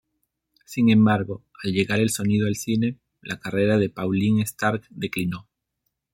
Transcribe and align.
Sin 0.65 0.89
embargo, 0.89 1.43
al 1.63 1.73
llegar 1.73 1.99
el 1.99 2.09
sonido 2.09 2.47
al 2.47 2.55
cine, 2.55 2.97
la 3.21 3.39
carrera 3.39 3.77
de 3.77 3.91
Pauline 3.91 4.43
Starke 4.47 4.87
declinó. 4.89 5.47